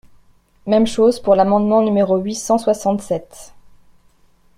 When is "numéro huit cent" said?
1.83-2.57